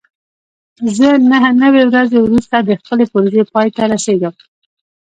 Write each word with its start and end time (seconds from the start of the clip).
زه 0.97 1.07
نهه 1.31 1.49
نوي 1.63 1.83
ورځې 1.89 2.17
وروسته 2.21 2.55
د 2.59 2.69
خپلې 2.79 3.05
پروژې 3.11 3.43
پای 3.53 3.67
ته 3.75 3.83
رسېږم. 3.91 4.33